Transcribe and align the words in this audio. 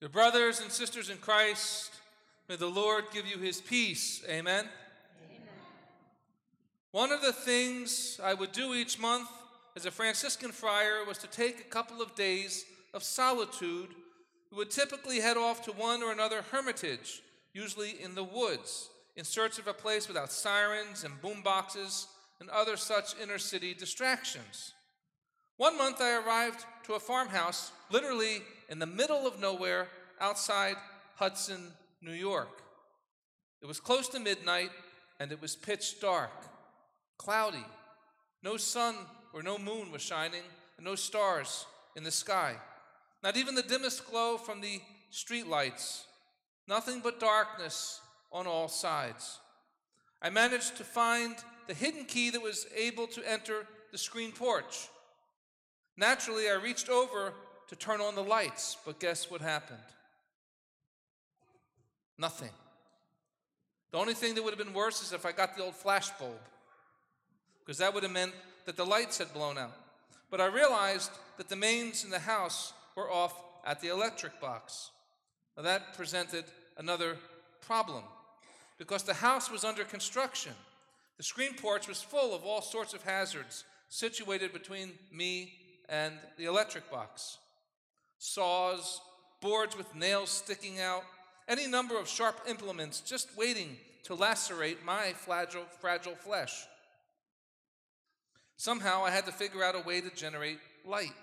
Dear 0.00 0.08
brothers 0.08 0.60
and 0.62 0.72
sisters 0.72 1.10
in 1.10 1.18
Christ, 1.18 1.92
may 2.48 2.56
the 2.56 2.66
Lord 2.66 3.04
give 3.12 3.26
you 3.26 3.36
his 3.36 3.60
peace. 3.60 4.24
Amen. 4.26 4.64
Amen. 4.64 5.48
One 6.90 7.12
of 7.12 7.20
the 7.20 7.34
things 7.34 8.18
I 8.24 8.32
would 8.32 8.52
do 8.52 8.72
each 8.72 8.98
month 8.98 9.28
as 9.76 9.84
a 9.84 9.90
Franciscan 9.90 10.52
friar 10.52 11.04
was 11.06 11.18
to 11.18 11.26
take 11.26 11.60
a 11.60 11.64
couple 11.64 12.00
of 12.00 12.14
days 12.14 12.64
of 12.94 13.02
solitude. 13.02 13.88
We 14.50 14.56
would 14.56 14.70
typically 14.70 15.20
head 15.20 15.36
off 15.36 15.62
to 15.66 15.72
one 15.72 16.02
or 16.02 16.12
another 16.12 16.44
hermitage, 16.50 17.20
usually 17.52 18.02
in 18.02 18.14
the 18.14 18.24
woods, 18.24 18.88
in 19.16 19.24
search 19.24 19.58
of 19.58 19.66
a 19.66 19.74
place 19.74 20.08
without 20.08 20.32
sirens 20.32 21.04
and 21.04 21.20
boom 21.20 21.42
boxes 21.42 22.06
and 22.40 22.48
other 22.48 22.78
such 22.78 23.20
inner 23.22 23.36
city 23.36 23.74
distractions. 23.74 24.72
One 25.60 25.76
month 25.76 26.00
I 26.00 26.16
arrived 26.16 26.64
to 26.84 26.94
a 26.94 26.98
farmhouse 26.98 27.70
literally 27.90 28.38
in 28.70 28.78
the 28.78 28.86
middle 28.86 29.26
of 29.26 29.42
nowhere 29.42 29.88
outside 30.18 30.76
Hudson, 31.16 31.72
New 32.00 32.14
York. 32.14 32.62
It 33.60 33.66
was 33.66 33.78
close 33.78 34.08
to 34.08 34.20
midnight 34.20 34.70
and 35.20 35.30
it 35.30 35.42
was 35.42 35.56
pitch 35.56 36.00
dark, 36.00 36.30
cloudy. 37.18 37.66
No 38.42 38.56
sun 38.56 38.94
or 39.34 39.42
no 39.42 39.58
moon 39.58 39.92
was 39.92 40.00
shining, 40.00 40.44
and 40.78 40.86
no 40.86 40.94
stars 40.94 41.66
in 41.94 42.04
the 42.04 42.10
sky. 42.10 42.54
Not 43.22 43.36
even 43.36 43.54
the 43.54 43.62
dimmest 43.62 44.10
glow 44.10 44.38
from 44.38 44.62
the 44.62 44.80
street 45.10 45.46
lights. 45.46 46.06
Nothing 46.68 47.00
but 47.00 47.20
darkness 47.20 48.00
on 48.32 48.46
all 48.46 48.68
sides. 48.68 49.40
I 50.22 50.30
managed 50.30 50.78
to 50.78 50.84
find 50.84 51.36
the 51.68 51.74
hidden 51.74 52.06
key 52.06 52.30
that 52.30 52.40
was 52.40 52.66
able 52.74 53.06
to 53.08 53.30
enter 53.30 53.66
the 53.92 53.98
screen 53.98 54.32
porch. 54.32 54.88
Naturally, 55.96 56.48
I 56.48 56.54
reached 56.54 56.88
over 56.88 57.32
to 57.68 57.76
turn 57.76 58.00
on 58.00 58.14
the 58.14 58.22
lights, 58.22 58.76
but 58.84 58.98
guess 58.98 59.30
what 59.30 59.40
happened? 59.40 59.78
Nothing. 62.18 62.50
The 63.92 63.98
only 63.98 64.14
thing 64.14 64.34
that 64.34 64.42
would 64.42 64.52
have 64.56 64.64
been 64.64 64.74
worse 64.74 65.02
is 65.02 65.12
if 65.12 65.26
I 65.26 65.32
got 65.32 65.56
the 65.56 65.64
old 65.64 65.74
flash 65.74 66.10
bulb, 66.10 66.38
because 67.60 67.78
that 67.78 67.92
would 67.92 68.02
have 68.02 68.12
meant 68.12 68.32
that 68.66 68.76
the 68.76 68.84
lights 68.84 69.18
had 69.18 69.32
blown 69.32 69.58
out. 69.58 69.72
But 70.30 70.40
I 70.40 70.46
realized 70.46 71.10
that 71.38 71.48
the 71.48 71.56
mains 71.56 72.04
in 72.04 72.10
the 72.10 72.18
house 72.18 72.72
were 72.94 73.10
off 73.10 73.34
at 73.66 73.80
the 73.80 73.88
electric 73.88 74.40
box. 74.40 74.90
Now 75.56 75.64
that 75.64 75.94
presented 75.94 76.44
another 76.76 77.16
problem 77.60 78.04
because 78.78 79.02
the 79.02 79.14
house 79.14 79.50
was 79.50 79.64
under 79.64 79.84
construction. 79.84 80.52
The 81.16 81.22
screen 81.22 81.54
porch 81.54 81.86
was 81.86 82.02
full 82.02 82.34
of 82.34 82.44
all 82.44 82.62
sorts 82.62 82.94
of 82.94 83.02
hazards 83.02 83.64
situated 83.88 84.52
between 84.52 84.92
me 85.12 85.52
and 85.90 86.14
the 86.38 86.46
electric 86.46 86.90
box 86.90 87.38
saws, 88.18 89.00
boards 89.42 89.76
with 89.76 89.94
nails 89.94 90.30
sticking 90.30 90.80
out, 90.80 91.02
any 91.48 91.66
number 91.66 91.98
of 91.98 92.08
sharp 92.08 92.40
implements 92.48 93.00
just 93.00 93.36
waiting 93.36 93.76
to 94.04 94.14
lacerate 94.14 94.84
my 94.84 95.12
fragile, 95.12 95.64
fragile 95.80 96.14
flesh. 96.14 96.64
Somehow 98.56 99.04
I 99.04 99.10
had 99.10 99.26
to 99.26 99.32
figure 99.32 99.64
out 99.64 99.74
a 99.74 99.80
way 99.80 100.00
to 100.00 100.14
generate 100.14 100.58
light. 100.86 101.14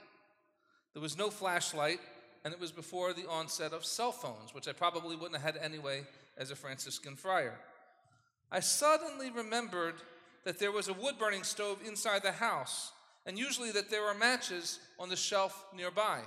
There 0.94 1.02
was 1.02 1.18
no 1.18 1.30
flashlight, 1.30 2.00
and 2.44 2.54
it 2.54 2.60
was 2.60 2.72
before 2.72 3.14
the 3.14 3.30
onset 3.30 3.74
of 3.74 3.86
cell 3.86 4.12
phones, 4.12 4.54
which 4.54 4.68
I 4.68 4.74
probably 4.74 5.16
wouldn't 5.16 5.40
have 5.42 5.56
had 5.56 5.64
anyway 5.64 6.06
as 6.38 6.52
a 6.52 6.56
Franciscan 6.56 7.16
friar. 7.16 7.58
I 8.52 8.60
suddenly 8.60 9.30
remembered 9.30 9.96
that 10.44 10.60
there 10.60 10.72
was 10.72 10.88
a 10.88 10.94
wood 10.94 11.20
burning 11.20 11.44
stove 11.44 11.80
inside 11.86 12.24
the 12.24 12.32
house, 12.32 12.92
and 13.28 13.38
usually 13.38 13.72
that 13.72 13.92
there 13.92 14.02
were 14.02 14.14
matches 14.14 14.80
on 14.98 15.10
the 15.10 15.16
shelf 15.16 15.66
nearby. 15.76 16.22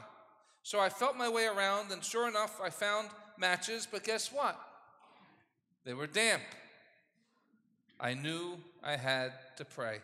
So 0.62 0.78
I 0.78 0.90
felt 0.90 1.16
my 1.16 1.30
way 1.30 1.46
around, 1.46 1.90
and 1.90 2.04
sure 2.04 2.28
enough, 2.28 2.60
I 2.62 2.68
found 2.68 3.08
matches, 3.38 3.88
but 3.90 4.04
guess 4.04 4.30
what? 4.30 4.60
They 5.84 5.94
were 5.94 6.06
damp. 6.06 6.42
I 7.98 8.12
knew 8.12 8.58
I 8.84 8.96
had 8.96 9.32
to 9.56 9.64
pray. 9.64 10.00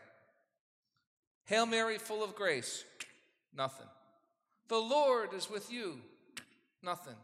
Hail 1.45 1.67
Mary, 1.67 1.99
full 1.99 2.25
of 2.25 2.35
grace. 2.35 2.85
Nothing. 3.55 3.87
The 4.69 4.79
Lord 4.79 5.35
is 5.35 5.51
with 5.51 5.71
you. 5.71 5.99
Nothing. 6.83 7.15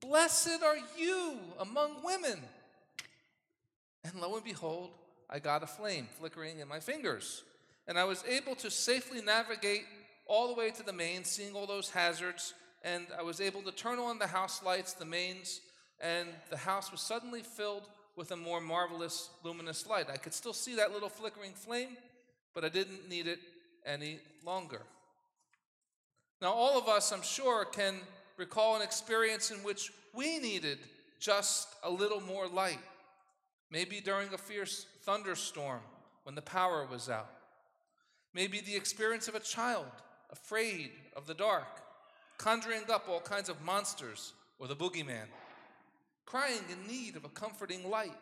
Blessed 0.00 0.62
are 0.64 0.78
you 0.96 1.38
among 1.58 2.04
women. 2.04 2.40
And 4.04 4.14
lo 4.20 4.34
and 4.36 4.44
behold, 4.44 4.90
I 5.28 5.40
got 5.40 5.62
a 5.64 5.66
flame 5.66 6.06
flickering 6.18 6.60
in 6.60 6.68
my 6.68 6.78
fingers. 6.78 7.42
And 7.88 7.98
I 7.98 8.04
was 8.04 8.24
able 8.28 8.54
to 8.56 8.70
safely 8.70 9.20
navigate 9.20 9.84
all 10.26 10.48
the 10.48 10.54
way 10.54 10.70
to 10.70 10.82
the 10.82 10.92
main, 10.92 11.24
seeing 11.24 11.54
all 11.54 11.66
those 11.66 11.90
hazards. 11.90 12.54
And 12.84 13.06
I 13.18 13.22
was 13.22 13.40
able 13.40 13.62
to 13.62 13.72
turn 13.72 13.98
on 13.98 14.18
the 14.18 14.26
house 14.26 14.62
lights, 14.62 14.92
the 14.92 15.04
mains, 15.04 15.60
and 16.00 16.28
the 16.50 16.56
house 16.56 16.90
was 16.90 17.00
suddenly 17.00 17.42
filled 17.42 17.88
with 18.16 18.30
a 18.32 18.36
more 18.36 18.60
marvelous, 18.60 19.30
luminous 19.44 19.86
light. 19.86 20.06
I 20.12 20.16
could 20.16 20.34
still 20.34 20.52
see 20.52 20.76
that 20.76 20.92
little 20.92 21.08
flickering 21.08 21.52
flame, 21.52 21.96
but 22.54 22.64
I 22.64 22.68
didn't 22.68 23.08
need 23.08 23.26
it 23.26 23.38
any 23.86 24.18
longer. 24.44 24.82
Now, 26.40 26.52
all 26.52 26.78
of 26.78 26.88
us, 26.88 27.12
I'm 27.12 27.22
sure, 27.22 27.64
can 27.64 27.94
recall 28.36 28.76
an 28.76 28.82
experience 28.82 29.50
in 29.50 29.58
which 29.58 29.92
we 30.12 30.38
needed 30.38 30.78
just 31.20 31.68
a 31.84 31.90
little 31.90 32.20
more 32.20 32.48
light. 32.48 32.80
Maybe 33.70 34.00
during 34.00 34.32
a 34.34 34.38
fierce 34.38 34.86
thunderstorm 35.04 35.80
when 36.24 36.34
the 36.34 36.42
power 36.42 36.86
was 36.90 37.08
out. 37.08 37.30
Maybe 38.34 38.60
the 38.60 38.76
experience 38.76 39.28
of 39.28 39.34
a 39.34 39.40
child 39.40 39.86
afraid 40.30 40.90
of 41.14 41.26
the 41.26 41.34
dark, 41.34 41.82
conjuring 42.38 42.82
up 42.90 43.06
all 43.08 43.20
kinds 43.20 43.48
of 43.48 43.62
monsters 43.62 44.32
or 44.58 44.66
the 44.66 44.76
boogeyman, 44.76 45.26
crying 46.24 46.62
in 46.70 46.86
need 46.86 47.16
of 47.16 47.24
a 47.24 47.28
comforting 47.28 47.88
light. 47.90 48.16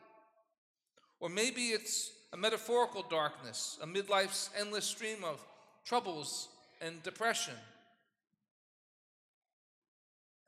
Or 1.20 1.28
maybe 1.28 1.68
it's 1.68 2.10
a 2.32 2.36
metaphorical 2.36 3.04
darkness 3.08 3.78
amid 3.82 4.08
life's 4.08 4.50
endless 4.58 4.84
stream 4.84 5.22
of 5.24 5.44
troubles 5.84 6.48
and 6.80 7.02
depression. 7.02 7.54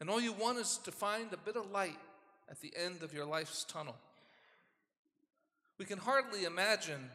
And 0.00 0.10
all 0.10 0.20
you 0.20 0.32
want 0.32 0.58
is 0.58 0.78
to 0.84 0.90
find 0.90 1.32
a 1.32 1.36
bit 1.36 1.56
of 1.56 1.70
light 1.70 1.98
at 2.50 2.60
the 2.60 2.72
end 2.76 3.02
of 3.02 3.14
your 3.14 3.24
life's 3.24 3.64
tunnel. 3.64 3.94
We 5.78 5.84
can 5.84 5.98
hardly 5.98 6.44
imagine 6.44 7.10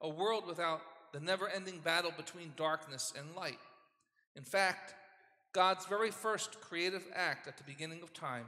a 0.00 0.08
world 0.08 0.46
without 0.46 0.80
the 1.12 1.20
never 1.20 1.48
ending 1.48 1.78
battle 1.78 2.12
between 2.16 2.52
darkness 2.56 3.12
and 3.18 3.34
light. 3.36 3.58
In 4.36 4.42
fact, 4.42 4.94
God's 5.52 5.86
very 5.86 6.10
first 6.10 6.60
creative 6.60 7.06
act 7.14 7.48
at 7.48 7.56
the 7.56 7.64
beginning 7.64 8.02
of 8.02 8.12
time 8.12 8.46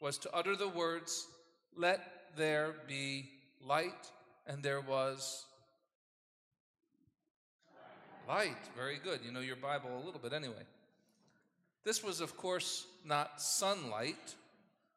was 0.00 0.18
to 0.18 0.34
utter 0.34 0.56
the 0.56 0.68
words, 0.68 1.26
Let 1.76 2.00
there 2.36 2.74
be 2.88 3.30
light, 3.64 4.10
and 4.46 4.62
there 4.62 4.80
was 4.80 5.44
light. 8.26 8.56
Very 8.76 8.98
good. 9.02 9.20
You 9.24 9.32
know 9.32 9.40
your 9.40 9.56
Bible 9.56 9.90
a 9.94 10.04
little 10.04 10.20
bit 10.20 10.32
anyway. 10.32 10.64
This 11.84 12.02
was, 12.02 12.20
of 12.20 12.36
course, 12.36 12.86
not 13.04 13.40
sunlight. 13.40 14.34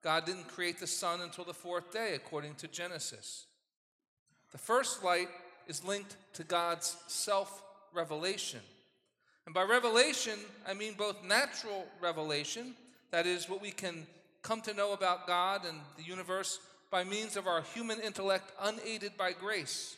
God 0.04 0.26
didn't 0.26 0.48
create 0.48 0.80
the 0.80 0.88
sun 0.88 1.22
until 1.22 1.44
the 1.44 1.54
fourth 1.54 1.92
day, 1.92 2.14
according 2.16 2.56
to 2.56 2.68
Genesis. 2.68 3.48
The 4.52 4.58
first 4.58 5.04
light 5.04 5.30
is 5.68 5.84
linked 5.84 6.16
to 6.34 6.44
God's 6.44 6.96
self 7.08 7.62
revelation. 7.94 8.60
And 9.46 9.54
by 9.54 9.64
revelation, 9.64 10.40
I 10.68 10.74
mean 10.74 10.94
both 10.98 11.24
natural 11.24 11.86
revelation, 12.02 12.76
that 13.12 13.28
is, 13.28 13.50
what 13.50 13.62
we 13.62 13.72
can 13.72 14.08
come 14.42 14.62
to 14.62 14.74
know 14.74 14.94
about 14.94 15.28
God 15.28 15.66
and 15.66 15.80
the 15.98 16.04
universe 16.04 16.60
by 16.92 17.04
means 17.04 17.36
of 17.36 17.48
our 17.48 17.62
human 17.62 18.00
intellect 18.00 18.52
unaided 18.62 19.18
by 19.18 19.32
grace. 19.32 19.96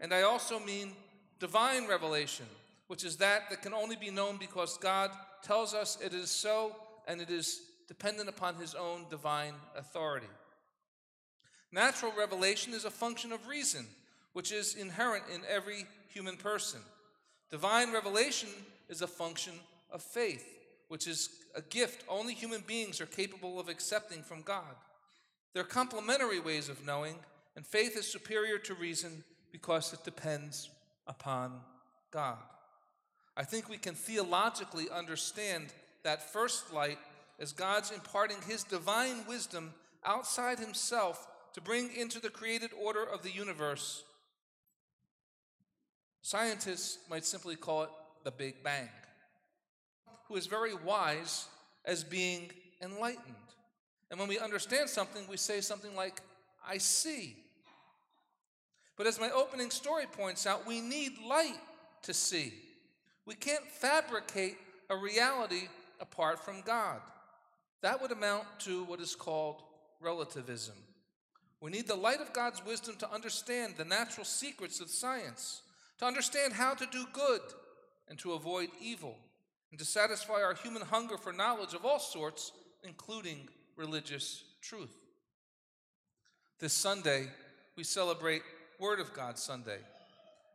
And 0.00 0.14
I 0.14 0.22
also 0.22 0.60
mean 0.60 0.92
divine 1.40 1.86
revelation, 1.86 2.46
which 2.86 3.04
is 3.04 3.16
that 3.16 3.50
that 3.50 3.62
can 3.62 3.74
only 3.74 3.96
be 3.96 4.10
known 4.10 4.36
because 4.36 4.78
God 4.78 5.10
tells 5.42 5.74
us 5.74 5.98
it 6.02 6.14
is 6.14 6.30
so 6.30 6.76
and 7.06 7.20
it 7.20 7.30
is 7.30 7.62
dependent 7.88 8.28
upon 8.28 8.54
his 8.56 8.74
own 8.74 9.06
divine 9.10 9.54
authority. 9.76 10.26
Natural 11.72 12.12
revelation 12.16 12.72
is 12.74 12.84
a 12.84 12.90
function 12.90 13.32
of 13.32 13.46
reason, 13.46 13.86
which 14.38 14.52
is 14.52 14.76
inherent 14.76 15.24
in 15.34 15.40
every 15.52 15.84
human 16.06 16.36
person. 16.36 16.78
Divine 17.50 17.92
revelation 17.92 18.48
is 18.88 19.02
a 19.02 19.06
function 19.08 19.52
of 19.90 20.00
faith, 20.00 20.46
which 20.86 21.08
is 21.08 21.30
a 21.56 21.60
gift 21.60 22.04
only 22.08 22.34
human 22.34 22.62
beings 22.64 23.00
are 23.00 23.06
capable 23.06 23.58
of 23.58 23.68
accepting 23.68 24.22
from 24.22 24.42
God. 24.42 24.76
They're 25.52 25.64
complementary 25.64 26.38
ways 26.38 26.68
of 26.68 26.86
knowing, 26.86 27.16
and 27.56 27.66
faith 27.66 27.96
is 27.96 28.06
superior 28.06 28.58
to 28.58 28.74
reason 28.74 29.24
because 29.50 29.92
it 29.92 30.04
depends 30.04 30.70
upon 31.08 31.58
God. 32.12 32.38
I 33.36 33.42
think 33.42 33.68
we 33.68 33.76
can 33.76 33.96
theologically 33.96 34.86
understand 34.88 35.72
that 36.04 36.32
first 36.32 36.72
light 36.72 36.98
as 37.40 37.50
God's 37.50 37.90
imparting 37.90 38.38
his 38.46 38.62
divine 38.62 39.26
wisdom 39.26 39.74
outside 40.04 40.60
himself 40.60 41.26
to 41.54 41.60
bring 41.60 41.90
into 41.96 42.20
the 42.20 42.30
created 42.30 42.70
order 42.80 43.02
of 43.02 43.24
the 43.24 43.32
universe 43.32 44.04
Scientists 46.28 46.98
might 47.08 47.24
simply 47.24 47.56
call 47.56 47.84
it 47.84 47.88
the 48.22 48.30
Big 48.30 48.62
Bang, 48.62 48.90
who 50.26 50.36
is 50.36 50.46
very 50.46 50.74
wise 50.74 51.46
as 51.86 52.04
being 52.04 52.50
enlightened. 52.82 53.34
And 54.10 54.20
when 54.20 54.28
we 54.28 54.38
understand 54.38 54.90
something, 54.90 55.22
we 55.30 55.38
say 55.38 55.62
something 55.62 55.96
like, 55.96 56.20
I 56.68 56.76
see. 56.76 57.34
But 58.98 59.06
as 59.06 59.18
my 59.18 59.30
opening 59.30 59.70
story 59.70 60.04
points 60.04 60.46
out, 60.46 60.66
we 60.66 60.82
need 60.82 61.12
light 61.26 61.56
to 62.02 62.12
see. 62.12 62.52
We 63.24 63.34
can't 63.34 63.64
fabricate 63.66 64.58
a 64.90 64.96
reality 64.98 65.68
apart 65.98 66.44
from 66.44 66.60
God. 66.60 67.00
That 67.80 68.02
would 68.02 68.12
amount 68.12 68.44
to 68.66 68.84
what 68.84 69.00
is 69.00 69.14
called 69.14 69.62
relativism. 69.98 70.74
We 71.62 71.70
need 71.70 71.88
the 71.88 71.94
light 71.94 72.20
of 72.20 72.34
God's 72.34 72.62
wisdom 72.66 72.96
to 72.98 73.10
understand 73.10 73.76
the 73.78 73.86
natural 73.86 74.26
secrets 74.26 74.78
of 74.80 74.90
science, 74.90 75.62
to 75.98 76.06
understand 76.06 76.52
how 76.52 76.74
to 76.74 76.86
do 76.86 77.04
good 77.12 77.40
and 78.08 78.18
to 78.20 78.32
avoid 78.32 78.68
evil, 78.80 79.16
and 79.70 79.78
to 79.78 79.84
satisfy 79.84 80.42
our 80.42 80.54
human 80.54 80.82
hunger 80.82 81.18
for 81.18 81.32
knowledge 81.32 81.74
of 81.74 81.84
all 81.84 81.98
sorts, 81.98 82.52
including 82.82 83.48
religious 83.76 84.44
truth. 84.62 84.96
This 86.58 86.72
Sunday, 86.72 87.26
we 87.76 87.84
celebrate 87.84 88.42
Word 88.80 88.98
of 88.98 89.12
God 89.12 89.38
Sunday. 89.38 89.78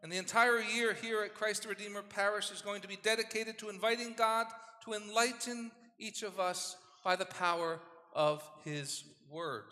And 0.01 0.11
the 0.11 0.17
entire 0.17 0.59
year 0.59 0.93
here 0.93 1.23
at 1.23 1.35
Christ 1.35 1.63
the 1.63 1.69
Redeemer 1.69 2.01
Parish 2.01 2.51
is 2.51 2.61
going 2.61 2.81
to 2.81 2.87
be 2.87 2.97
dedicated 3.03 3.57
to 3.59 3.69
inviting 3.69 4.13
God 4.17 4.47
to 4.83 4.93
enlighten 4.93 5.71
each 5.99 6.23
of 6.23 6.39
us 6.39 6.75
by 7.03 7.15
the 7.15 7.25
power 7.25 7.79
of 8.13 8.43
His 8.65 9.03
Word. 9.29 9.63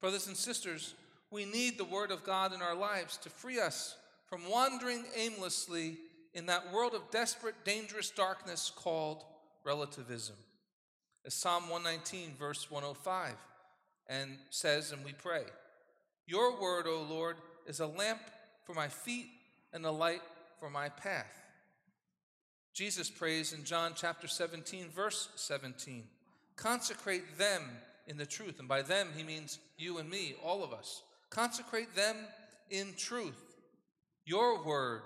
Brothers 0.00 0.26
and 0.26 0.36
sisters, 0.36 0.94
we 1.36 1.44
need 1.44 1.76
the 1.76 1.84
Word 1.84 2.10
of 2.10 2.24
God 2.24 2.54
in 2.54 2.62
our 2.62 2.74
lives 2.74 3.18
to 3.18 3.28
free 3.28 3.60
us 3.60 3.94
from 4.24 4.48
wandering 4.48 5.04
aimlessly 5.14 5.98
in 6.32 6.46
that 6.46 6.72
world 6.72 6.94
of 6.94 7.10
desperate, 7.10 7.62
dangerous 7.62 8.08
darkness 8.08 8.72
called 8.74 9.22
relativism. 9.62 10.36
As 11.26 11.34
Psalm 11.34 11.68
119, 11.68 12.36
verse 12.38 12.70
105, 12.70 13.34
and 14.08 14.38
says, 14.48 14.92
and 14.92 15.04
we 15.04 15.12
pray, 15.12 15.42
Your 16.26 16.58
word, 16.58 16.86
O 16.86 17.06
Lord, 17.06 17.36
is 17.66 17.80
a 17.80 17.86
lamp 17.86 18.22
for 18.64 18.72
my 18.72 18.88
feet 18.88 19.26
and 19.74 19.84
a 19.84 19.90
light 19.90 20.22
for 20.58 20.70
my 20.70 20.88
path. 20.88 21.42
Jesus 22.72 23.10
prays 23.10 23.52
in 23.52 23.62
John 23.62 23.92
chapter 23.94 24.26
17, 24.26 24.88
verse 24.88 25.28
17, 25.36 26.04
Consecrate 26.56 27.36
them 27.36 27.60
in 28.06 28.16
the 28.16 28.24
truth. 28.24 28.58
And 28.58 28.68
by 28.68 28.80
them, 28.80 29.08
he 29.14 29.22
means 29.22 29.58
you 29.76 29.98
and 29.98 30.08
me, 30.08 30.34
all 30.42 30.64
of 30.64 30.72
us. 30.72 31.02
Consecrate 31.30 31.94
them 31.94 32.16
in 32.70 32.94
truth. 32.96 33.56
Your 34.24 34.64
word 34.64 35.02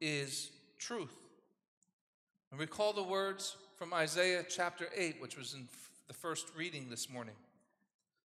is 0.00 0.50
truth. 0.78 1.14
And 2.50 2.58
recall 2.58 2.92
the 2.92 3.02
words 3.02 3.56
from 3.76 3.94
Isaiah 3.94 4.44
chapter 4.48 4.88
8, 4.94 5.20
which 5.20 5.36
was 5.36 5.54
in 5.54 5.68
the 6.08 6.14
first 6.14 6.48
reading 6.56 6.88
this 6.90 7.08
morning. 7.08 7.34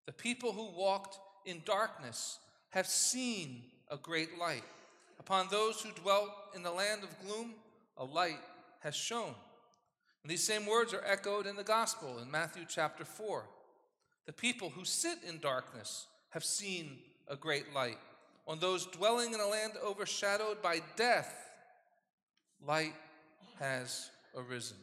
The 0.05 0.13
people 0.13 0.51
who 0.51 0.69
walked 0.77 1.19
in 1.45 1.61
darkness 1.65 2.39
have 2.71 2.87
seen 2.87 3.61
a 3.89 3.97
great 3.97 4.37
light. 4.39 4.63
Upon 5.19 5.47
those 5.49 5.81
who 5.81 5.91
dwelt 5.91 6.31
in 6.55 6.63
the 6.63 6.71
land 6.71 7.03
of 7.03 7.19
gloom, 7.25 7.53
a 7.97 8.03
light 8.03 8.39
has 8.79 8.95
shone. 8.95 9.35
And 10.23 10.31
these 10.31 10.43
same 10.43 10.65
words 10.65 10.93
are 10.93 11.03
echoed 11.05 11.45
in 11.45 11.55
the 11.55 11.63
gospel 11.63 12.19
in 12.19 12.29
Matthew 12.29 12.63
chapter 12.67 13.05
4. 13.05 13.43
The 14.25 14.33
people 14.33 14.69
who 14.71 14.83
sit 14.83 15.19
in 15.27 15.39
darkness 15.39 16.07
have 16.31 16.43
seen 16.43 16.97
a 17.27 17.35
great 17.35 17.73
light. 17.73 17.97
On 18.47 18.59
those 18.59 18.85
dwelling 18.85 19.33
in 19.33 19.39
a 19.39 19.47
land 19.47 19.73
overshadowed 19.83 20.61
by 20.61 20.81
death, 20.95 21.33
light 22.65 22.93
has 23.59 24.09
arisen. 24.35 24.77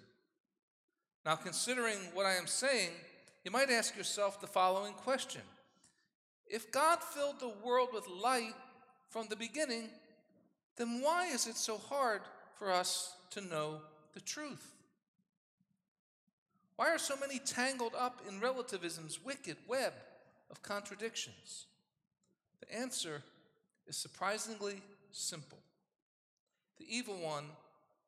Now, 1.24 1.36
considering 1.36 1.98
what 2.14 2.26
I 2.26 2.34
am 2.34 2.46
saying, 2.46 2.90
you 3.44 3.50
might 3.50 3.70
ask 3.70 3.96
yourself 3.96 4.40
the 4.40 4.46
following 4.46 4.92
question 4.94 5.42
If 6.46 6.72
God 6.72 7.02
filled 7.02 7.40
the 7.40 7.52
world 7.64 7.90
with 7.92 8.08
light 8.08 8.54
from 9.08 9.26
the 9.28 9.36
beginning, 9.36 9.88
then 10.76 11.00
why 11.00 11.26
is 11.26 11.46
it 11.46 11.56
so 11.56 11.78
hard 11.78 12.22
for 12.58 12.70
us 12.70 13.14
to 13.30 13.40
know 13.40 13.80
the 14.14 14.20
truth? 14.20 14.72
Why 16.76 16.88
are 16.88 16.98
so 16.98 17.16
many 17.16 17.38
tangled 17.38 17.94
up 17.96 18.22
in 18.28 18.40
relativism's 18.40 19.24
wicked 19.24 19.56
web 19.68 19.92
of 20.50 20.62
contradictions? 20.62 21.66
The 22.62 22.78
answer 22.78 23.22
is 23.86 23.96
surprisingly 23.96 24.80
simple. 25.10 25.58
The 26.78 26.86
evil 26.88 27.16
one 27.16 27.44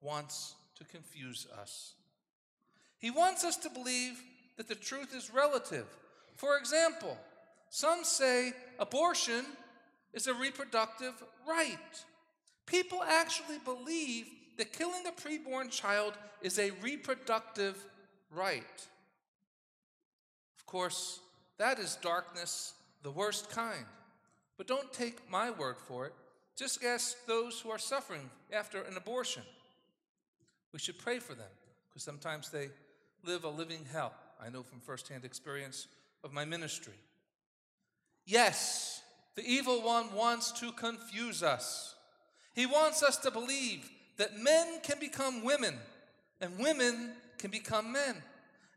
wants 0.01 0.55
to 0.77 0.85
confuse 0.85 1.47
us. 1.61 1.95
He 2.99 3.11
wants 3.11 3.45
us 3.45 3.57
to 3.59 3.71
believe 3.71 4.21
that 4.57 4.69
the 4.69 4.75
truth 4.75 5.15
is 5.15 5.33
relative. 5.35 5.87
For 6.37 6.57
example, 6.57 7.19
some 7.69 8.05
say 8.05 8.53
abortion 8.79 9.45
is 10.13 10.29
a 10.29 10.35
reproductive 10.35 11.15
right. 11.49 12.05
People 12.67 13.03
actually 13.03 13.59
believe 13.65 14.27
that 14.57 14.73
killing 14.73 15.05
a 15.07 15.11
preborn 15.11 15.71
child 15.71 16.15
is 16.41 16.59
a 16.59 16.71
reproductive 16.83 17.77
right. 18.31 18.87
Of 20.57 20.67
course, 20.67 21.19
that 21.59 21.79
is 21.81 21.97
darkness, 21.97 22.75
the 23.03 23.11
worst 23.11 23.51
kind. 23.51 23.85
But 24.65 24.77
don't 24.77 24.93
take 24.93 25.31
my 25.31 25.51
word 25.51 25.77
for 25.77 26.07
it. 26.07 26.15
Just 26.57 26.83
ask 26.85 27.27
those 27.27 27.61
who 27.61 27.71
are 27.71 27.79
suffering 27.79 28.31
after 28.53 28.83
an 28.83 28.97
abortion. 28.97 29.43
We 30.73 30.79
should 30.79 30.99
pray 30.99 31.19
for 31.19 31.35
them 31.35 31.51
because 31.89 32.03
sometimes 32.03 32.51
they 32.51 32.69
live 33.25 33.45
a 33.45 33.49
living 33.49 33.85
hell. 33.93 34.15
I 34.41 34.49
know 34.49 34.63
from 34.63 34.81
firsthand 34.81 35.25
experience 35.25 35.87
of 36.23 36.33
my 36.33 36.45
ministry. 36.45 36.95
Yes, 38.25 39.03
the 39.35 39.45
evil 39.45 39.83
one 39.83 40.15
wants 40.15 40.53
to 40.53 40.73
confuse 40.73 41.43
us. 41.43 41.95
He 42.55 42.65
wants 42.65 43.03
us 43.03 43.19
to 43.19 43.31
believe 43.31 43.91
that 44.17 44.39
men 44.39 44.81
can 44.83 44.99
become 44.99 45.45
women 45.45 45.75
and 46.41 46.59
women 46.59 47.13
can 47.39 47.51
become 47.51 47.93
men, 47.93 48.17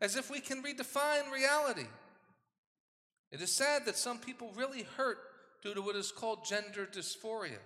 as 0.02 0.18
if 0.18 0.30
we 0.30 0.42
can 0.42 0.62
redefine 0.64 1.32
reality. 1.32 1.88
It 3.32 3.42
is 3.42 3.56
sad 3.56 3.86
that 3.86 3.98
some 3.98 4.18
people 4.18 4.52
really 4.56 4.84
hurt 4.98 5.20
due 5.62 5.74
to 5.74 5.82
what 5.82 5.96
is 5.96 6.12
called 6.12 6.46
gender 6.46 6.86
dysphoria 6.86 7.60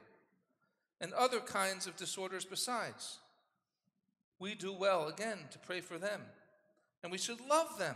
and 0.99 1.13
other 1.13 1.39
kinds 1.39 1.87
of 1.87 1.97
disorders 1.97 2.45
besides. 2.45 3.19
We 4.39 4.55
do 4.55 4.73
well, 4.73 5.07
again, 5.07 5.37
to 5.51 5.59
pray 5.59 5.81
for 5.81 5.97
them. 5.97 6.21
And 7.03 7.11
we 7.11 7.17
should 7.17 7.39
love 7.49 7.77
them. 7.77 7.95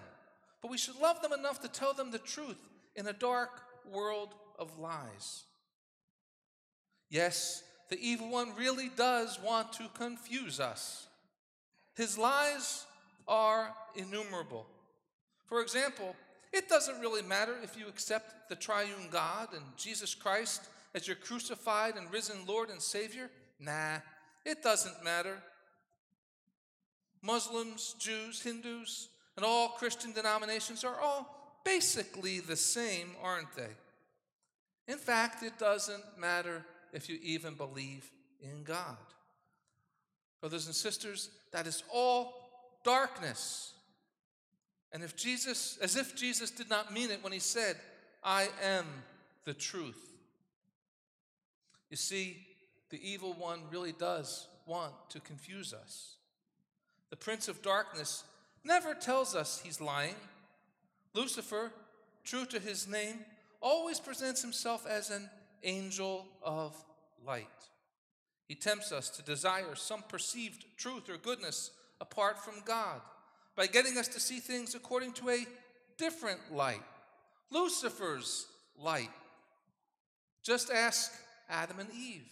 But 0.62 0.72
we 0.72 0.78
should 0.78 1.00
love 1.00 1.22
them 1.22 1.34
enough 1.34 1.62
to 1.62 1.68
tell 1.68 1.94
them 1.94 2.12
the 2.12 2.20
truth 2.20 2.58
in 2.96 3.08
a 3.08 3.14
dark 3.14 3.62
world 3.92 4.34
of 4.58 4.80
lies. 4.80 5.44
Yes, 7.10 7.64
the 7.90 8.00
evil 8.00 8.30
one 8.30 8.56
really 8.56 8.90
does 8.96 9.40
want 9.44 9.74
to 9.74 9.90
confuse 9.94 10.60
us. 10.60 11.08
His 11.96 12.18
lies 12.18 12.86
are 13.28 13.74
innumerable. 13.96 14.66
For 15.46 15.62
example, 15.62 16.16
it 16.56 16.70
doesn't 16.70 17.02
really 17.02 17.22
matter 17.22 17.54
if 17.62 17.78
you 17.78 17.88
accept 17.88 18.48
the 18.50 18.56
triune 18.56 19.10
God 19.12 19.50
and 19.54 19.64
Jesus 19.76 20.16
Christ 20.16 20.64
as 20.94 21.06
your 21.06 21.18
crucified 21.18 21.98
and 21.98 22.12
risen 22.12 22.38
Lord 22.48 22.70
and 22.70 22.82
Savior. 22.82 23.30
Nah, 23.60 23.98
it 24.46 24.64
doesn't 24.64 25.04
matter. 25.04 25.38
Muslims, 27.22 27.96
Jews, 28.00 28.42
Hindus, 28.42 29.10
and 29.36 29.46
all 29.46 29.70
Christian 29.70 30.14
denominations 30.14 30.86
are 30.86 31.00
all 31.02 31.60
basically 31.66 32.40
the 32.40 32.56
same, 32.56 33.10
aren't 33.22 33.54
they? 33.56 33.74
In 34.88 34.98
fact, 34.98 35.44
it 35.44 35.60
doesn't 35.60 36.04
matter 36.18 36.64
if 36.94 37.10
you 37.10 37.20
even 37.22 37.56
believe 37.56 38.10
in 38.40 38.64
God. 38.64 38.98
Brothers 40.40 40.68
and 40.68 40.76
sisters, 40.76 41.32
that 41.52 41.68
is 41.68 41.84
all 41.94 42.80
darkness. 42.86 43.74
And 44.96 45.04
if 45.04 45.18
Jesus, 45.18 45.78
as 45.82 45.98
if 45.98 46.16
Jesus 46.16 46.50
did 46.50 46.70
not 46.70 46.94
mean 46.94 47.12
it 47.12 47.22
when 47.22 47.34
he 47.34 47.40
said, 47.40 47.76
I 48.24 48.48
am 48.64 48.86
the 49.44 49.54
truth. 49.54 50.00
You 51.90 51.98
see, 51.98 52.38
the 52.92 53.06
evil 53.06 53.34
one 53.34 53.60
really 53.70 53.92
does 53.92 54.48
want 54.66 54.94
to 55.10 55.20
confuse 55.20 55.74
us. 55.74 56.16
The 57.10 57.18
prince 57.18 57.50
of 57.50 57.62
darkness 57.62 58.24
never 58.64 58.94
tells 58.94 59.36
us 59.36 59.60
he's 59.62 59.82
lying. 59.82 60.16
Lucifer, 61.14 61.74
true 62.24 62.46
to 62.46 62.60
his 62.62 62.88
name, 62.88 63.20
always 63.60 64.00
presents 64.00 64.42
himself 64.42 64.88
as 64.88 65.10
an 65.10 65.30
angel 65.64 66.26
of 66.42 66.74
light. 67.28 67.50
He 68.48 68.56
tempts 68.56 68.94
us 68.94 69.10
to 69.10 69.24
desire 69.24 69.76
some 69.76 70.04
perceived 70.08 70.64
truth 70.78 71.10
or 71.10 71.18
goodness 71.18 71.72
apart 72.00 72.40
from 72.40 72.64
God 72.64 73.02
by 73.56 73.68
getting 73.68 73.98
us 73.98 74.08
to 74.10 74.20
see 74.20 74.40
things 74.40 74.76
according 74.76 75.14
to 75.14 75.30
a 75.30 75.46
different 75.98 76.40
light, 76.52 76.84
Lucifer's 77.52 78.48
light. 78.78 79.10
Just 80.44 80.72
ask 80.72 81.12
Adam 81.50 81.80
and 81.80 81.90
Eve. 81.92 82.28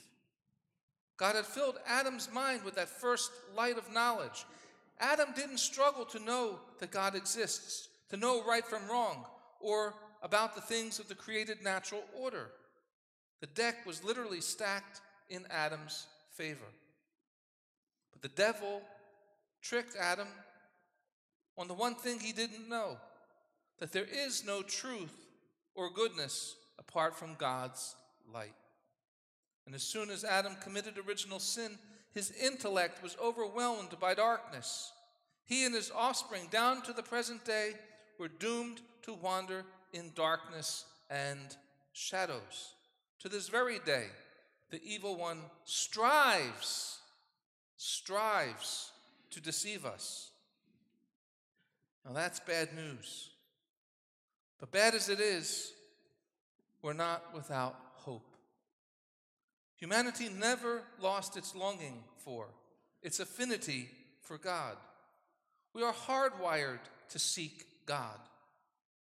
God 1.18 1.36
had 1.36 1.46
filled 1.46 1.78
Adam's 1.88 2.30
mind 2.34 2.64
with 2.64 2.76
that 2.76 2.90
first 2.90 3.32
light 3.56 3.78
of 3.78 3.92
knowledge. 3.94 4.46
Adam 5.00 5.30
didn't 5.36 5.60
struggle 5.60 6.06
to 6.06 6.20
know 6.20 6.60
that 6.80 6.92
God 6.92 7.16
exists, 7.16 7.88
to 8.10 8.18
know 8.18 8.44
right 8.44 8.66
from 8.66 8.88
wrong, 8.90 9.26
or 9.60 9.94
about 10.22 10.56
the 10.56 10.62
things 10.62 11.00
of 11.00 11.08
the 11.08 11.16
created 11.16 11.64
natural 11.64 12.04
order. 12.18 12.50
The 13.42 13.48
deck 13.48 13.86
was 13.86 14.04
literally 14.04 14.42
stacked 14.42 15.02
in 15.30 15.46
Adam's 15.50 16.08
favor. 16.32 16.60
But 18.12 18.22
the 18.22 18.42
devil 18.42 18.82
tricked 19.62 19.96
Adam 20.00 20.28
on 21.58 21.68
the 21.68 21.74
one 21.74 21.96
thing 21.96 22.20
he 22.20 22.32
didn't 22.32 22.70
know 22.70 22.98
that 23.80 23.92
there 23.92 24.08
is 24.12 24.46
no 24.46 24.62
truth 24.62 25.14
or 25.76 25.92
goodness 25.92 26.56
apart 26.80 27.16
from 27.16 27.36
God's 27.36 27.96
light. 28.34 28.56
And 29.66 29.76
as 29.76 29.84
soon 29.84 30.10
as 30.10 30.24
Adam 30.24 30.56
committed 30.62 30.98
original 30.98 31.40
sin, 31.40 31.78
his 32.14 32.32
intellect 32.32 33.02
was 33.02 33.18
overwhelmed 33.22 34.00
by 34.00 34.14
darkness. 34.14 34.92
He 35.46 35.66
and 35.66 35.74
his 35.74 35.92
offspring, 35.92 36.48
down 36.52 36.82
to 36.84 36.94
the 36.94 37.04
present 37.04 37.44
day, 37.46 37.72
were 38.20 38.28
doomed 38.28 38.82
to 39.04 39.14
wander 39.14 39.66
in 39.94 40.12
darkness 40.16 40.86
and 41.10 41.56
shadows. 41.94 42.74
To 43.20 43.30
this 43.30 43.48
very 43.48 43.80
day, 43.80 44.08
the 44.70 44.82
evil 44.84 45.16
one 45.16 45.40
strives, 45.66 47.00
strives 47.78 48.92
to 49.32 49.42
deceive 49.42 49.86
us. 49.86 50.32
Now 52.06 52.14
that's 52.14 52.40
bad 52.40 52.74
news. 52.76 53.30
But 54.60 54.72
bad 54.72 54.96
as 54.96 55.10
it 55.10 55.20
is, 55.20 55.72
we're 56.82 56.94
not 56.94 57.34
without 57.34 57.76
hope. 57.96 58.36
Humanity 59.78 60.30
never 60.30 60.82
lost 61.02 61.36
its 61.38 61.56
longing 61.56 62.04
for, 62.18 62.48
its 63.02 63.20
affinity 63.20 63.90
for 64.22 64.38
God. 64.38 64.78
We 65.74 65.84
are 65.84 65.94
hardwired 65.94 66.80
to 67.10 67.20
seek 67.20 67.66
God. 67.86 68.20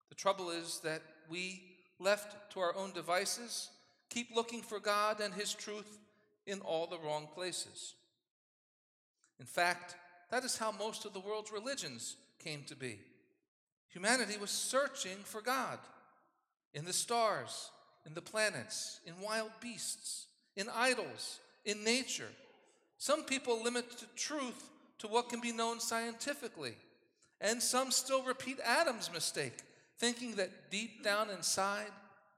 The 0.08 0.14
trouble 0.14 0.50
is 0.50 0.80
that 0.80 1.02
we, 1.28 1.62
left 1.98 2.52
to 2.52 2.60
our 2.60 2.74
own 2.76 2.92
devices, 2.92 3.70
keep 4.10 4.34
looking 4.34 4.62
for 4.62 4.80
God 4.80 5.20
and 5.20 5.32
His 5.32 5.54
truth 5.54 5.98
in 6.46 6.60
all 6.60 6.86
the 6.86 6.98
wrong 6.98 7.28
places. 7.32 7.94
In 9.38 9.46
fact, 9.46 9.94
that 10.30 10.44
is 10.44 10.58
how 10.58 10.72
most 10.72 11.04
of 11.04 11.12
the 11.12 11.20
world's 11.20 11.52
religions 11.52 12.16
came 12.42 12.62
to 12.64 12.76
be. 12.76 12.98
Humanity 13.88 14.38
was 14.38 14.50
searching 14.50 15.18
for 15.24 15.40
God 15.40 15.78
in 16.74 16.84
the 16.84 16.92
stars, 16.92 17.70
in 18.06 18.14
the 18.14 18.22
planets, 18.22 19.00
in 19.06 19.14
wild 19.20 19.50
beasts, 19.60 20.26
in 20.56 20.68
idols, 20.74 21.40
in 21.64 21.84
nature. 21.84 22.30
Some 22.98 23.24
people 23.24 23.62
limit 23.62 23.90
the 23.90 24.06
truth 24.16 24.70
to 24.98 25.08
what 25.08 25.28
can 25.28 25.40
be 25.40 25.52
known 25.52 25.80
scientifically, 25.80 26.74
and 27.40 27.62
some 27.62 27.90
still 27.90 28.22
repeat 28.22 28.58
Adam's 28.64 29.12
mistake, 29.12 29.54
thinking 29.98 30.36
that 30.36 30.70
deep 30.70 31.02
down 31.02 31.28
inside, 31.30 31.90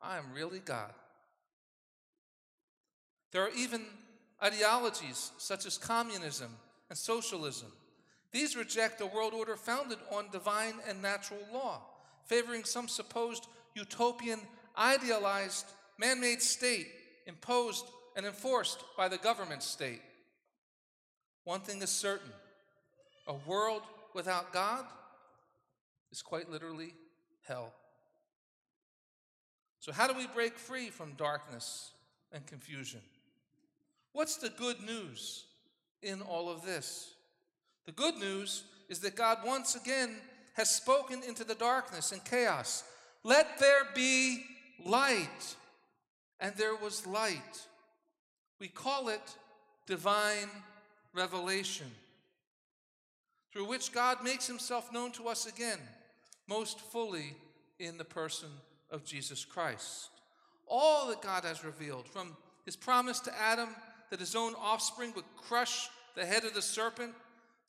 I 0.03 0.19
am 0.19 0.33
really 0.35 0.61
God. 0.61 0.93
There 3.33 3.43
are 3.43 3.51
even 3.57 3.83
ideologies 4.43 5.33
such 5.39 5.67
as 5.67 5.79
communism 5.79 6.51
and 6.89 6.99
socialism. 6.99 7.71
These 8.35 8.57
reject 8.57 9.01
a 9.01 9.07
world 9.07 9.33
order 9.33 9.57
founded 9.57 9.99
on 10.11 10.25
divine 10.33 10.75
and 10.89 11.01
natural 11.01 11.39
law, 11.53 11.83
favoring 12.25 12.65
some 12.65 12.89
supposed 12.89 13.47
utopian, 13.77 14.41
idealized, 14.77 15.67
man 15.99 16.21
made 16.21 16.43
state 16.43 16.89
imposed 17.29 17.85
and 18.17 18.27
enforced 18.27 18.83
by 18.97 19.07
the 19.07 19.19
government 19.19 19.63
state. 19.63 20.03
One 21.45 21.61
thing 21.61 21.81
is 21.81 21.91
certain 21.91 22.33
a 23.29 23.35
world 23.47 23.83
without 24.15 24.53
God 24.53 24.85
is 26.11 26.21
quite 26.21 26.51
literally 26.51 26.93
hell. 27.47 27.73
So, 29.79 29.93
how 29.93 30.09
do 30.09 30.15
we 30.19 30.27
break 30.27 30.59
free 30.59 30.91
from 30.91 31.13
darkness 31.13 31.93
and 32.33 32.45
confusion? 32.47 33.01
What's 34.13 34.39
the 34.39 34.51
good 34.51 34.81
news 34.83 35.45
in 36.03 36.21
all 36.21 36.51
of 36.51 36.65
this? 36.65 37.15
The 37.87 37.93
good 37.93 38.17
news 38.17 38.65
is 38.89 39.01
that 39.01 39.17
God 39.17 39.39
once 39.45 39.77
again 39.77 40.17
has 40.55 40.71
spoken 40.71 41.23
into 41.23 41.45
the 41.45 41.55
darkness 41.55 42.13
and 42.13 42.25
chaos. 42.25 42.85
Let 43.23 43.59
there 43.59 43.87
be 43.95 44.45
light. 44.85 45.57
And 46.41 46.55
there 46.57 46.77
was 46.77 47.07
light. 47.07 47.67
We 48.61 48.69
call 48.69 49.09
it 49.09 49.23
divine 49.87 50.49
revelation, 51.15 51.87
through 53.53 53.67
which 53.67 53.93
God 53.93 54.23
makes 54.23 54.47
himself 54.47 54.93
known 54.93 55.13
to 55.13 55.29
us 55.29 55.47
again, 55.47 55.79
most 56.49 56.81
fully 56.81 57.35
in 57.79 57.97
the 57.99 58.05
person 58.05 58.49
of 58.91 59.05
Jesus 59.05 59.45
Christ. 59.45 60.11
All 60.67 61.09
that 61.09 61.23
God 61.23 61.45
has 61.45 61.65
revealed, 61.65 62.09
from 62.09 62.37
his 62.65 62.77
promise 62.77 63.21
to 63.21 63.41
Adam 63.41 63.69
that 64.11 64.21
his 64.21 64.35
own 64.35 64.55
offspring 64.61 65.13
would 65.15 65.25
crush 65.37 65.89
the 66.15 66.27
head 66.27 66.45
of 66.45 66.55
the 66.55 66.63
serpent, 66.63 67.15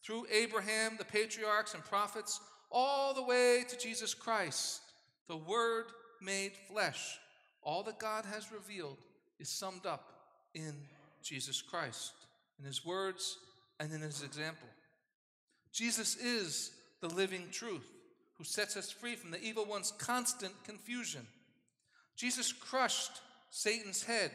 through 0.03 0.25
Abraham, 0.31 0.95
the 0.97 1.05
patriarchs, 1.05 1.73
and 1.73 1.83
prophets, 1.83 2.39
all 2.71 3.13
the 3.13 3.23
way 3.23 3.63
to 3.67 3.77
Jesus 3.77 4.13
Christ, 4.13 4.81
the 5.27 5.37
Word 5.37 5.85
made 6.21 6.53
flesh. 6.71 7.19
All 7.61 7.83
that 7.83 7.99
God 7.99 8.25
has 8.25 8.51
revealed 8.51 8.97
is 9.39 9.49
summed 9.49 9.85
up 9.85 10.11
in 10.53 10.73
Jesus 11.23 11.61
Christ, 11.61 12.13
in 12.59 12.65
his 12.65 12.85
words 12.85 13.37
and 13.79 13.91
in 13.91 14.01
his 14.01 14.21
example. 14.21 14.67
Jesus 15.73 16.15
is 16.15 16.71
the 17.01 17.09
living 17.09 17.47
truth 17.51 17.89
who 18.37 18.43
sets 18.43 18.77
us 18.77 18.91
free 18.91 19.15
from 19.15 19.31
the 19.31 19.41
evil 19.41 19.65
one's 19.65 19.91
constant 19.91 20.53
confusion. 20.63 21.25
Jesus 22.15 22.53
crushed 22.53 23.21
Satan's 23.49 24.03
head. 24.03 24.31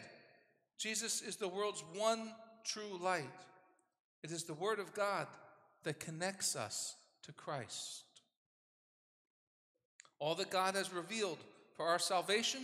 Jesus 0.79 1.23
is 1.23 1.37
the 1.37 1.49
world's 1.49 1.85
one 1.95 2.33
true 2.65 2.99
light. 3.01 3.25
It 4.23 4.31
is 4.31 4.45
the 4.45 4.55
Word 4.55 4.79
of 4.79 4.93
God 4.93 5.27
that 5.85 6.01
connects 6.01 6.57
us 6.57 6.97
to 7.23 7.33
Christ. 7.33 8.05
All 10.19 10.35
that 10.35 10.51
God 10.51 10.75
has 10.75 10.93
revealed 10.93 11.39
for 11.77 11.87
our 11.87 11.99
salvation 11.99 12.61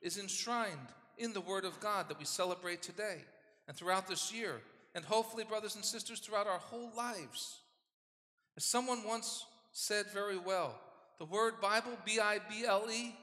is 0.00 0.18
enshrined 0.18 0.78
in 1.18 1.32
the 1.32 1.40
Word 1.40 1.64
of 1.64 1.80
God 1.80 2.08
that 2.08 2.18
we 2.18 2.24
celebrate 2.24 2.82
today 2.82 3.18
and 3.66 3.76
throughout 3.76 4.08
this 4.08 4.32
year, 4.32 4.60
and 4.94 5.04
hopefully, 5.04 5.44
brothers 5.44 5.74
and 5.76 5.84
sisters, 5.84 6.20
throughout 6.20 6.46
our 6.46 6.58
whole 6.58 6.90
lives. 6.96 7.58
As 8.56 8.64
someone 8.64 9.04
once 9.04 9.46
said 9.72 10.06
very 10.12 10.38
well, 10.38 10.74
the 11.18 11.24
word 11.26 11.60
Bible, 11.60 11.92
B 12.04 12.18
I 12.18 12.38
B 12.48 12.64
L 12.66 12.86
E, 12.90 13.14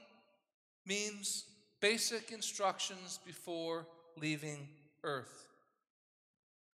means 0.86 1.44
basic 1.80 2.32
instructions 2.32 3.18
before 3.26 3.86
leaving 4.16 4.68
earth. 5.04 5.48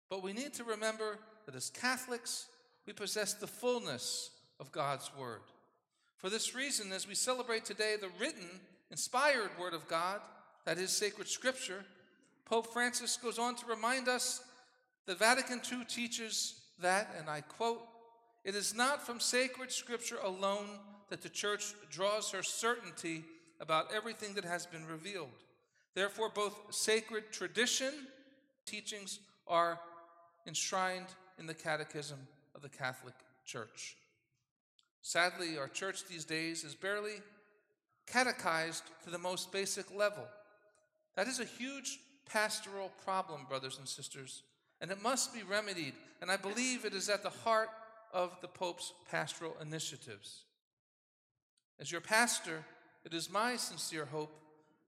But 0.09 0.23
we 0.23 0.33
need 0.33 0.53
to 0.55 0.63
remember 0.63 1.17
that 1.45 1.55
as 1.55 1.69
Catholics, 1.69 2.47
we 2.85 2.93
possess 2.93 3.33
the 3.33 3.47
fullness 3.47 4.31
of 4.59 4.71
God's 4.71 5.11
Word. 5.17 5.41
For 6.17 6.29
this 6.29 6.55
reason, 6.55 6.91
as 6.91 7.07
we 7.07 7.15
celebrate 7.15 7.65
today 7.65 7.95
the 7.99 8.09
written, 8.19 8.47
inspired 8.89 9.49
Word 9.59 9.73
of 9.73 9.87
God, 9.87 10.19
that 10.65 10.77
is 10.77 10.91
sacred 10.91 11.27
scripture, 11.27 11.83
Pope 12.45 12.71
Francis 12.71 13.17
goes 13.17 13.39
on 13.39 13.55
to 13.55 13.65
remind 13.65 14.07
us 14.07 14.41
that 15.07 15.19
Vatican 15.19 15.61
II 15.71 15.85
teaches 15.85 16.61
that, 16.79 17.15
and 17.17 17.29
I 17.29 17.41
quote, 17.41 17.81
it 18.43 18.55
is 18.55 18.73
not 18.73 19.05
from 19.05 19.19
sacred 19.19 19.71
scripture 19.71 20.17
alone 20.23 20.79
that 21.09 21.21
the 21.21 21.29
church 21.29 21.73
draws 21.91 22.31
her 22.31 22.43
certainty 22.43 23.23
about 23.59 23.93
everything 23.93 24.33
that 24.33 24.45
has 24.45 24.65
been 24.65 24.85
revealed. 24.85 25.29
Therefore, 25.93 26.31
both 26.33 26.55
sacred 26.71 27.31
tradition 27.31 27.93
teachings 28.65 29.19
are 29.47 29.79
enshrined 30.47 31.07
in 31.37 31.45
the 31.45 31.53
catechism 31.53 32.17
of 32.61 32.71
the 32.71 32.77
Catholic 32.77 33.15
Church. 33.45 33.95
Sadly, 35.01 35.57
our 35.57 35.67
church 35.67 36.05
these 36.07 36.25
days 36.25 36.63
is 36.63 36.75
barely 36.75 37.15
catechized 38.05 38.83
to 39.03 39.09
the 39.09 39.17
most 39.17 39.51
basic 39.51 39.93
level. 39.95 40.23
That 41.15 41.27
is 41.27 41.39
a 41.39 41.45
huge 41.45 41.99
pastoral 42.25 42.91
problem, 43.03 43.45
brothers 43.49 43.77
and 43.79 43.87
sisters, 43.87 44.43
and 44.79 44.91
it 44.91 45.01
must 45.01 45.33
be 45.33 45.43
remedied. 45.43 45.93
And 46.21 46.29
I 46.29 46.37
believe 46.37 46.85
it 46.85 46.93
is 46.93 47.09
at 47.09 47.23
the 47.23 47.29
heart 47.29 47.69
of 48.13 48.37
the 48.41 48.47
Pope's 48.47 48.93
pastoral 49.09 49.55
initiatives. 49.59 50.43
As 51.79 51.91
your 51.91 52.01
pastor, 52.01 52.63
it 53.03 53.13
is 53.13 53.31
my 53.31 53.55
sincere 53.55 54.05
hope 54.05 54.35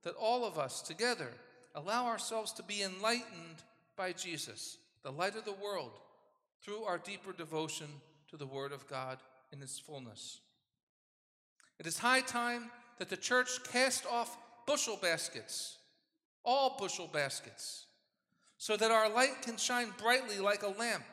that 0.04 0.16
all 0.16 0.46
of 0.46 0.60
us 0.60 0.82
together 0.82 1.30
allow 1.74 2.06
ourselves 2.06 2.52
to 2.54 2.64
be 2.64 2.84
enlightened 2.84 3.64
by 3.96 4.12
Jesus, 4.12 4.78
the 5.02 5.12
light 5.12 5.36
of 5.36 5.46
the 5.46 5.54
world, 5.54 5.94
through 6.64 6.84
our 6.84 6.98
deeper 6.98 7.34
devotion 7.34 7.88
to 8.30 8.38
the 8.38 8.48
Word 8.48 8.72
of 8.72 8.88
God 8.88 9.18
in 9.52 9.62
its 9.62 9.78
fullness. 9.78 10.40
It 11.80 11.86
is 11.86 11.98
high 12.00 12.22
time 12.22 12.72
that 13.00 13.10
the 13.10 13.18
church 13.18 13.64
cast 13.72 14.06
off 14.06 14.38
bushel 14.66 14.98
baskets, 15.02 15.78
all 16.46 16.78
bushel 16.80 17.10
baskets, 17.12 17.86
so 18.58 18.78
that 18.78 18.92
our 18.92 19.10
light 19.10 19.42
can 19.42 19.58
shine 19.58 19.94
brightly 19.98 20.40
like 20.40 20.64
a 20.64 20.70
lamp, 20.80 21.04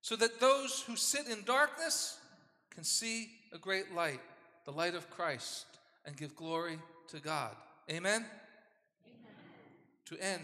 so 0.00 0.16
that 0.16 0.40
those 0.40 0.82
who 0.86 0.96
sit 0.96 1.26
in 1.26 1.44
darkness 1.44 2.18
can 2.70 2.84
see 2.84 3.28
a 3.52 3.58
great 3.58 3.94
light, 3.94 4.20
the 4.64 4.72
light 4.72 4.94
of 4.94 5.10
Christ, 5.10 5.66
and 6.06 6.16
give 6.16 6.34
glory 6.34 6.78
to 7.08 7.20
God. 7.20 7.54
Amen? 7.90 8.24
Amen. 9.04 9.34
To 10.06 10.16
end, 10.18 10.42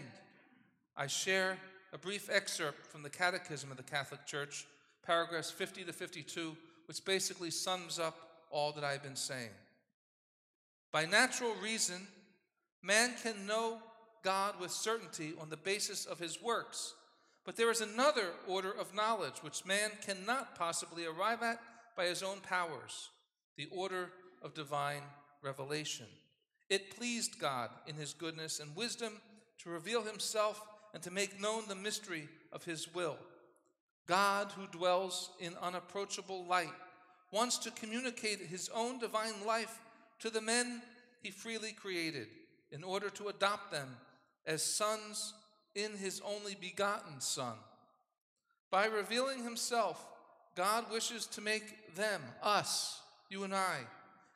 I 0.95 1.07
share 1.07 1.57
a 1.93 1.97
brief 1.97 2.29
excerpt 2.31 2.85
from 2.85 3.03
the 3.03 3.09
Catechism 3.09 3.71
of 3.71 3.77
the 3.77 3.83
Catholic 3.83 4.25
Church, 4.25 4.65
paragraphs 5.05 5.51
50 5.51 5.83
to 5.85 5.93
52, 5.93 6.55
which 6.85 7.05
basically 7.05 7.51
sums 7.51 7.99
up 7.99 8.15
all 8.49 8.71
that 8.73 8.83
I've 8.83 9.03
been 9.03 9.15
saying. 9.15 9.49
By 10.91 11.05
natural 11.05 11.53
reason, 11.61 12.07
man 12.81 13.11
can 13.21 13.45
know 13.45 13.79
God 14.23 14.59
with 14.59 14.71
certainty 14.71 15.33
on 15.39 15.49
the 15.49 15.57
basis 15.57 16.05
of 16.05 16.19
his 16.19 16.41
works. 16.41 16.93
But 17.45 17.55
there 17.55 17.71
is 17.71 17.81
another 17.81 18.31
order 18.45 18.71
of 18.71 18.93
knowledge 18.93 19.41
which 19.41 19.65
man 19.65 19.91
cannot 20.05 20.57
possibly 20.57 21.05
arrive 21.05 21.41
at 21.43 21.61
by 21.95 22.05
his 22.05 22.21
own 22.21 22.39
powers 22.41 23.09
the 23.55 23.67
order 23.71 24.11
of 24.43 24.53
divine 24.53 25.01
revelation. 25.41 26.05
It 26.69 26.95
pleased 26.95 27.39
God 27.39 27.69
in 27.87 27.95
his 27.95 28.13
goodness 28.13 28.59
and 28.59 28.75
wisdom 28.75 29.13
to 29.63 29.69
reveal 29.69 30.03
himself 30.03 30.61
and 30.93 31.03
to 31.03 31.11
make 31.11 31.41
known 31.41 31.63
the 31.67 31.75
mystery 31.75 32.27
of 32.51 32.63
his 32.63 32.93
will. 32.93 33.17
God, 34.07 34.51
who 34.53 34.67
dwells 34.67 35.31
in 35.39 35.53
unapproachable 35.61 36.45
light, 36.45 36.73
wants 37.31 37.57
to 37.59 37.71
communicate 37.71 38.39
his 38.39 38.69
own 38.73 38.99
divine 38.99 39.45
life 39.45 39.79
to 40.19 40.29
the 40.29 40.41
men 40.41 40.81
he 41.21 41.31
freely 41.31 41.73
created 41.73 42.27
in 42.71 42.83
order 42.83 43.09
to 43.09 43.27
adopt 43.27 43.71
them 43.71 43.97
as 44.45 44.63
sons 44.63 45.33
in 45.75 45.91
his 45.97 46.21
only 46.25 46.55
begotten 46.59 47.19
Son. 47.19 47.55
By 48.71 48.87
revealing 48.87 49.43
himself, 49.43 50.05
God 50.55 50.85
wishes 50.91 51.27
to 51.27 51.41
make 51.41 51.95
them, 51.95 52.21
us, 52.41 53.01
you 53.29 53.43
and 53.43 53.53
I, 53.53 53.79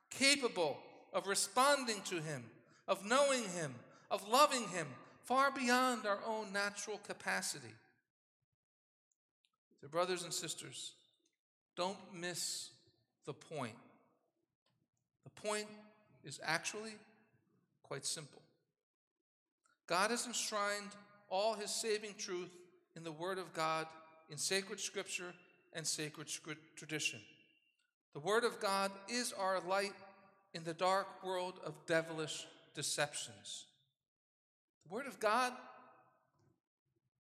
capable 0.09 0.77
of 1.13 1.27
responding 1.27 2.01
to 2.05 2.15
him, 2.15 2.43
of 2.87 3.05
knowing 3.05 3.43
him, 3.43 3.73
of 4.09 4.27
loving 4.27 4.67
him, 4.67 4.87
far 5.23 5.51
beyond 5.51 6.05
our 6.05 6.19
own 6.27 6.51
natural 6.51 6.99
capacity. 7.07 7.73
So, 9.81 9.87
brothers 9.87 10.23
and 10.23 10.33
sisters, 10.33 10.93
don't 11.75 11.97
miss 12.13 12.69
the 13.25 13.33
point. 13.33 13.77
The 15.23 15.29
point 15.41 15.67
is 16.23 16.39
actually 16.43 16.93
quite 17.83 18.05
simple. 18.05 18.41
God 19.87 20.11
has 20.11 20.27
enshrined 20.27 20.91
all 21.29 21.55
his 21.55 21.71
saving 21.71 22.15
truth 22.17 22.51
in 22.95 23.03
the 23.03 23.11
Word 23.11 23.37
of 23.37 23.53
God, 23.53 23.87
in 24.29 24.37
sacred 24.37 24.79
scripture 24.79 25.33
and 25.73 25.85
sacred 25.85 26.27
tradition. 26.75 27.19
The 28.13 28.19
Word 28.19 28.43
of 28.43 28.59
God 28.59 28.91
is 29.09 29.33
our 29.33 29.59
light 29.61 29.93
in 30.53 30.63
the 30.63 30.73
dark 30.73 31.23
world 31.23 31.59
of 31.65 31.73
devilish 31.85 32.45
deceptions. 32.75 33.65
The 34.87 34.93
Word 34.93 35.07
of 35.07 35.19
God 35.19 35.53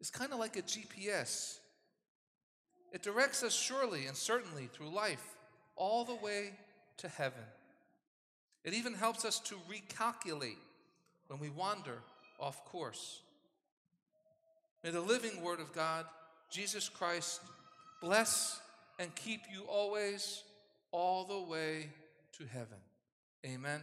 is 0.01 0.11
kind 0.11 0.33
of 0.33 0.39
like 0.39 0.57
a 0.57 0.63
GPS. 0.63 1.59
It 2.93 3.03
directs 3.03 3.43
us 3.43 3.55
surely 3.55 4.07
and 4.07 4.17
certainly 4.17 4.69
through 4.73 4.91
life, 4.91 5.25
all 5.77 6.05
the 6.05 6.15
way 6.15 6.51
to 6.99 7.09
heaven. 7.09 7.45
It 8.65 8.75
even 8.75 8.95
helps 8.95 9.25
us 9.25 9.39
to 9.41 9.55
recalculate 9.71 10.59
when 11.29 11.39
we 11.39 11.51
wander 11.51 11.99
off 12.39 12.65
course. 12.65 13.21
May 14.83 14.91
the 14.91 15.01
living 15.01 15.43
Word 15.43 15.61
of 15.61 15.73
God, 15.73 16.07
Jesus 16.51 16.89
Christ, 16.89 17.41
bless 18.01 18.61
and 18.99 19.15
keep 19.15 19.43
you 19.53 19.63
always, 19.69 20.43
all 20.91 21.25
the 21.25 21.51
way 21.51 21.89
to 22.39 22.45
heaven. 22.47 22.79
Amen. 23.47 23.81